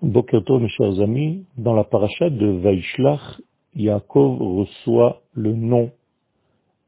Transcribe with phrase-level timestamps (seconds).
[0.00, 3.40] Bokerto, mes chers amis, dans la paracha de Vaishlach,
[3.74, 5.90] Yaakov reçoit le nom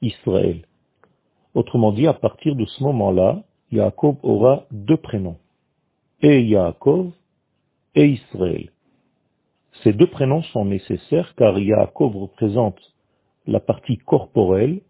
[0.00, 0.64] Israël.
[1.54, 3.42] Autrement dit, à partir de ce moment-là,
[3.72, 5.38] Yaakov aura deux prénoms,
[6.22, 7.10] et Yaakov
[7.96, 8.70] et Israël.
[9.82, 12.78] Ces deux prénoms sont nécessaires car Yaakov représente
[13.48, 14.82] la partie corporelle,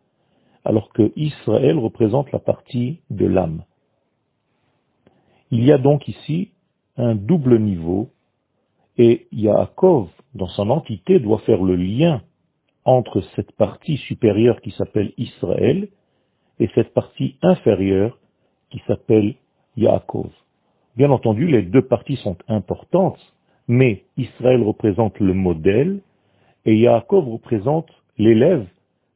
[0.66, 3.64] alors que Israël représente la partie de l'âme.
[5.50, 6.50] Il y a donc ici
[7.01, 8.11] un double niveau,
[8.98, 12.23] et Yaakov, dans son entité, doit faire le lien
[12.84, 15.88] entre cette partie supérieure qui s'appelle Israël
[16.59, 18.19] et cette partie inférieure
[18.71, 19.34] qui s'appelle
[19.77, 20.30] Yaakov.
[20.97, 23.21] Bien entendu, les deux parties sont importantes,
[23.69, 26.01] mais Israël représente le modèle
[26.65, 27.88] et Yaakov représente
[28.19, 28.66] l'élève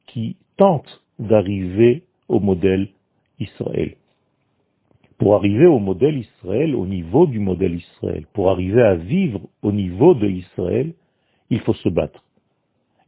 [0.06, 2.88] qui tente d'arriver au modèle
[3.38, 3.96] Israël
[5.24, 9.72] pour arriver au modèle Israël, au niveau du modèle Israël, pour arriver à vivre au
[9.72, 10.92] niveau de Israël,
[11.48, 12.22] il faut se battre.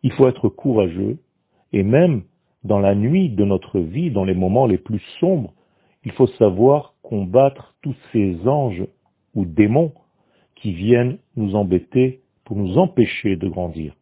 [0.02, 1.18] Il faut être courageux,
[1.74, 2.22] et même
[2.64, 5.52] dans la nuit de notre vie, dans les moments les plus sombres,
[6.06, 8.86] il faut savoir combattre tous ces anges
[9.34, 9.92] ou démons
[10.54, 13.94] qui viennent nous embêter pour nous empêcher de grandir.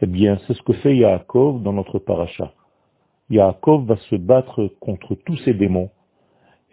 [0.00, 2.54] Eh bien, c'est ce que fait Yaakov dans notre paracha.
[3.30, 5.90] Yaakov va se battre contre tous ces démons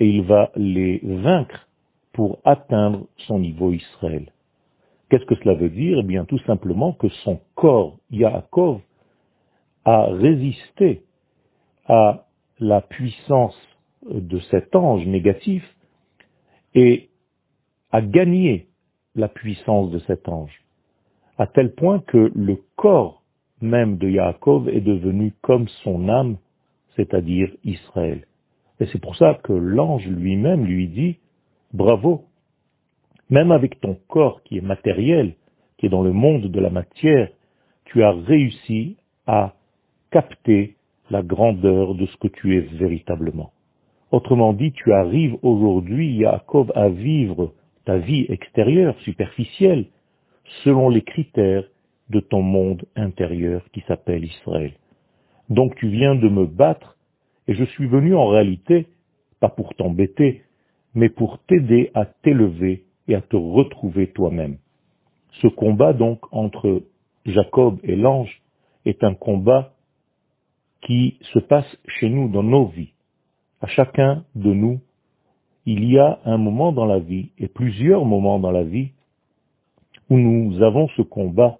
[0.01, 1.67] et il va les vaincre
[2.11, 4.31] pour atteindre son niveau Israël.
[5.07, 5.99] Qu'est-ce que cela veut dire?
[5.99, 8.81] Eh bien tout simplement que son corps, Yaakov,
[9.85, 11.03] a résisté
[11.85, 12.25] à
[12.59, 13.55] la puissance
[14.09, 15.63] de cet ange négatif
[16.73, 17.09] et
[17.91, 18.69] a gagné
[19.13, 20.63] la puissance de cet ange,
[21.37, 23.21] à tel point que le corps
[23.61, 26.37] même de Yaakov est devenu comme son âme,
[26.95, 28.25] c'est-à-dire Israël.
[28.81, 31.17] Et c'est pour ça que l'ange lui-même lui dit,
[31.71, 32.25] bravo,
[33.29, 35.35] même avec ton corps qui est matériel,
[35.77, 37.29] qui est dans le monde de la matière,
[37.85, 39.53] tu as réussi à
[40.09, 40.77] capter
[41.11, 43.51] la grandeur de ce que tu es véritablement.
[44.11, 47.53] Autrement dit, tu arrives aujourd'hui, Yaakov, à vivre
[47.85, 49.85] ta vie extérieure, superficielle,
[50.63, 51.65] selon les critères
[52.09, 54.73] de ton monde intérieur qui s'appelle Israël.
[55.49, 56.97] Donc tu viens de me battre
[57.51, 58.87] et je suis venu en réalité,
[59.41, 60.43] pas pour t'embêter,
[60.95, 64.57] mais pour t'aider à t'élever et à te retrouver toi-même.
[65.41, 66.83] Ce combat donc entre
[67.25, 68.41] Jacob et l'ange
[68.85, 69.73] est un combat
[70.79, 72.93] qui se passe chez nous dans nos vies.
[73.59, 74.79] À chacun de nous,
[75.65, 78.91] il y a un moment dans la vie, et plusieurs moments dans la vie,
[80.09, 81.59] où nous avons ce combat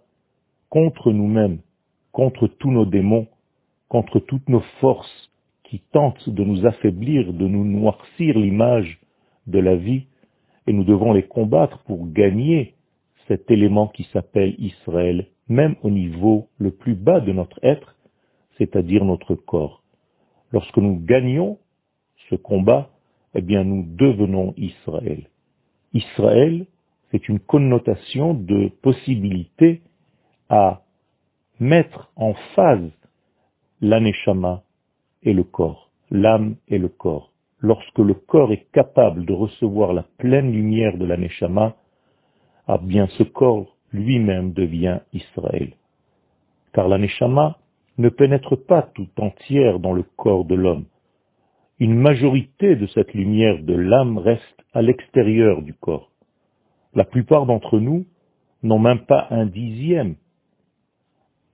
[0.70, 1.60] contre nous-mêmes,
[2.14, 3.28] contre tous nos démons,
[3.90, 5.31] contre toutes nos forces
[5.72, 9.00] qui tentent de nous affaiblir, de nous noircir l'image
[9.48, 10.04] de la vie,
[10.68, 12.76] et nous devons les combattre pour gagner
[13.30, 17.96] cet élément qui s'appelle Israël, même au niveau le plus bas de notre être,
[18.58, 19.82] c'est-à-dire notre corps.
[20.52, 21.58] Lorsque nous gagnons
[22.30, 22.90] ce combat,
[23.34, 25.30] eh bien nous devenons Israël.
[25.94, 26.66] Israël,
[27.12, 29.84] c'est une connotation de possibilité
[30.50, 30.82] à
[31.62, 32.92] mettre en phase
[33.80, 34.64] l'aneshama
[35.24, 37.32] et le corps, l'âme et le corps.
[37.60, 41.76] Lorsque le corps est capable de recevoir la pleine lumière de la Neshama,
[42.68, 45.74] ah bien ce corps lui-même devient Israël.
[46.74, 47.58] Car la Neshama
[47.98, 50.86] ne pénètre pas tout entière dans le corps de l'homme.
[51.80, 56.12] Une majorité de cette lumière de l'âme reste à l'extérieur du corps.
[56.94, 58.06] La plupart d'entre nous
[58.64, 60.16] n'ont même pas un dixième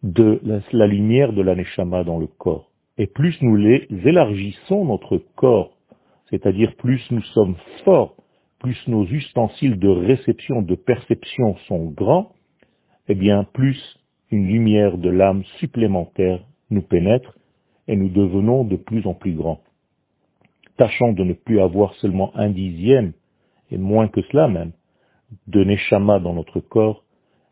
[0.04, 0.42] de
[0.72, 2.67] la lumière de la Neshama dans le corps.
[2.98, 5.78] Et plus nous les élargissons notre corps,
[6.30, 8.16] c'est-à-dire plus nous sommes forts,
[8.60, 12.32] plus nos ustensiles de réception, de perception sont grands,
[13.08, 13.80] eh bien plus
[14.32, 17.38] une lumière de l'âme supplémentaire nous pénètre
[17.88, 19.62] et nous devenons de plus en plus grands.
[20.78, 23.14] Tâchons de ne plus avoir seulement un dixième,
[23.72, 24.72] et moins que cela même,
[25.48, 27.04] de Neshama dans notre corps,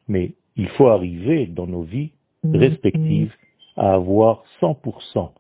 [0.08, 2.12] mais il faut arriver dans nos vies
[2.44, 3.34] respectives
[3.76, 5.32] à avoir 100%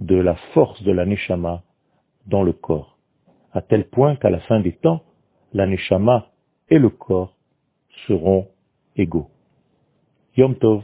[0.00, 1.62] de la force de la Neshama
[2.26, 2.98] dans le corps,
[3.52, 5.02] à tel point qu'à la fin des temps,
[5.52, 6.30] la Neshama
[6.68, 7.34] et le corps
[8.06, 8.48] seront
[8.96, 9.28] égaux.
[10.36, 10.82] Yom Tov